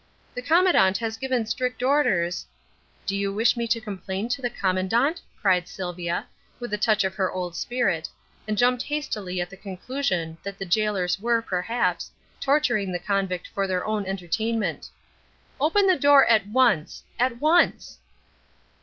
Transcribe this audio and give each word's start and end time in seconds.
"The 0.33 0.41
Commandant 0.41 0.97
has 0.97 1.15
given 1.15 1.45
strict 1.45 1.83
orders" 1.83 2.47
"Do 3.05 3.15
you 3.15 3.31
wish 3.31 3.55
me 3.55 3.67
to 3.67 3.79
complain 3.79 4.29
to 4.29 4.41
the 4.41 4.49
Commandant?" 4.49 5.21
cries 5.39 5.69
Sylvia, 5.69 6.25
with 6.59 6.73
a 6.73 6.77
touch 6.79 7.03
of 7.03 7.13
her 7.13 7.31
old 7.31 7.55
spirit, 7.55 8.09
and 8.47 8.57
jumped 8.57 8.81
hastily 8.81 9.39
at 9.41 9.51
the 9.51 9.57
conclusion 9.57 10.39
that 10.41 10.57
the 10.57 10.65
gaolers 10.65 11.19
were, 11.19 11.43
perhaps, 11.43 12.09
torturing 12.39 12.91
the 12.91 12.97
convict 12.97 13.47
for 13.49 13.67
their 13.67 13.85
own 13.85 14.07
entertainment. 14.07 14.89
"Open 15.59 15.85
the 15.85 15.99
door 15.99 16.25
at 16.25 16.47
once! 16.47 17.03
at 17.19 17.39
once!" 17.39 17.99